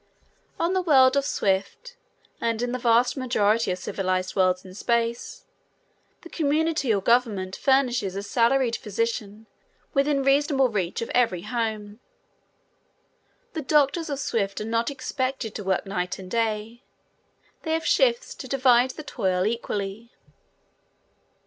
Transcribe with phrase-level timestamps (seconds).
[0.59, 1.95] On the world of Swift
[2.41, 5.45] and in the vast majority of civilized worlds in space,
[6.23, 9.45] the community or government furnishes a salaried physician
[9.93, 11.99] within reasonable reach of every home.
[13.53, 16.81] The doctors of Swift are not expected to work night and day.
[17.61, 20.11] They have shifts to divide the toil equally.